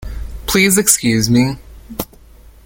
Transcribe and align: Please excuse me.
Please 0.47 0.79
excuse 0.79 1.29
me. 1.29 1.57